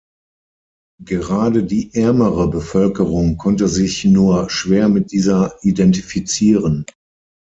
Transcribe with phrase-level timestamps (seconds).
[1.05, 6.85] Gerade die ärmere Bevölkerung konnte sich nur schwer mit dieser identifizieren.